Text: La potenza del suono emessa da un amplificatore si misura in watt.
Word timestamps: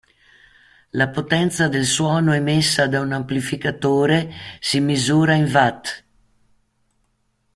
La 0.93 1.09
potenza 1.09 1.67
del 1.67 1.85
suono 1.85 2.33
emessa 2.33 2.87
da 2.87 3.01
un 3.01 3.11
amplificatore 3.11 4.31
si 4.59 4.79
misura 4.79 5.35
in 5.35 5.43
watt. 5.53 6.03